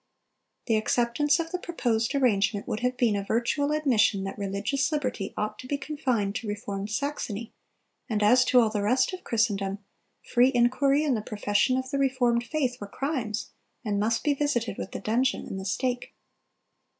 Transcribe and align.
The 0.65 0.77
acceptance 0.77 1.39
of 1.39 1.51
the 1.51 1.59
proposed 1.59 2.15
arrangement 2.15 2.67
would 2.67 2.79
have 2.79 2.97
been 2.97 3.15
a 3.15 3.23
virtual 3.23 3.71
admission 3.71 4.23
that 4.23 4.35
religious 4.35 4.91
liberty 4.91 5.31
ought 5.37 5.59
to 5.59 5.67
be 5.67 5.77
confined 5.77 6.33
to 6.37 6.47
reformed 6.47 6.89
Saxony; 6.89 7.53
and 8.09 8.23
as 8.23 8.43
to 8.45 8.59
all 8.59 8.71
the 8.71 8.81
rest 8.81 9.13
of 9.13 9.23
Christendom, 9.23 9.77
free 10.23 10.51
inquiry 10.55 11.03
and 11.03 11.15
the 11.15 11.21
profession 11.21 11.77
of 11.77 11.91
the 11.91 11.99
reformed 11.99 12.43
faith 12.45 12.81
were 12.81 12.87
crimes, 12.87 13.51
and 13.85 13.99
must 13.99 14.23
be 14.23 14.33
visited 14.33 14.79
with 14.79 14.91
the 14.91 14.99
dungeon 14.99 15.45
and 15.45 15.59
the 15.59 15.65
stake. 15.65 16.15